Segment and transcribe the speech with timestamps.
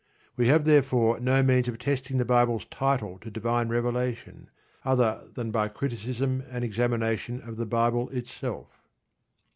[0.35, 4.49] We have therefore no means of testing the Bible's title to divine revelation
[4.83, 8.81] other than by criticism and examination of the Bible itself.